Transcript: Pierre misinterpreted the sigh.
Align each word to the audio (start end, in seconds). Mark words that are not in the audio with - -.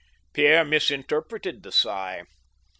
Pierre 0.33 0.65
misinterpreted 0.65 1.61
the 1.61 1.71
sigh. 1.71 2.23